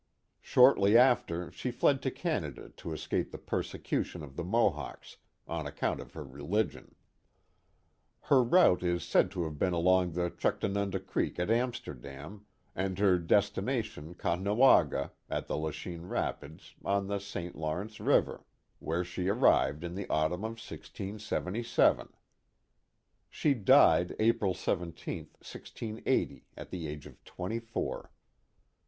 [0.41, 5.99] Shortly after, she fled to Canada to escape the persecution of the Mohawks, on account
[5.99, 6.95] of her religion.
[8.21, 12.97] Her route is said to have been along the Chucta nunda Creek at Amsterdam, and
[12.97, 17.55] her destination Caughnawaga, at the Lachine Rapids, on the St.
[17.55, 18.43] Lawrence River,
[18.79, 22.09] where she arrived in the autumn of 1677.
[23.29, 28.09] She died April 17, 1680, at the age of twenty four.